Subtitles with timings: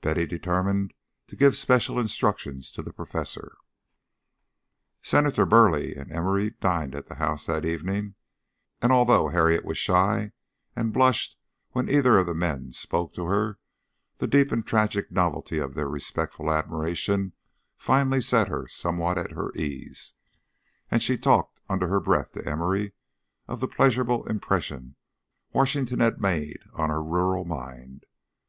[0.00, 0.92] Betty determined
[1.28, 3.58] to give special instructions to the Professor.
[5.02, 8.16] Senator Burleigh and Emory dined at the house that evening,
[8.82, 10.32] and although Harriet was shy,
[10.74, 11.36] and blushed
[11.70, 13.60] when either of the men spoke to her
[14.16, 17.32] the deep and tragic novelty of their respectful admiration
[17.76, 20.14] finally set her somewhat at her ease,
[20.90, 22.94] and she talked under her breath to Emory
[23.46, 24.96] of the pleasurable impression
[25.52, 28.02] Washington had made on her rural mind.